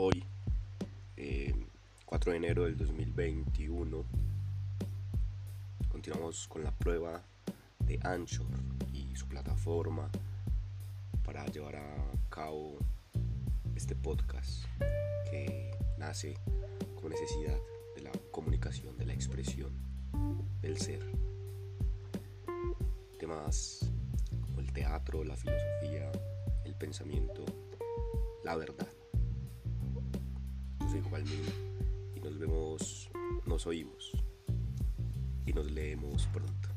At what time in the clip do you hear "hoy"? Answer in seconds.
0.00-0.24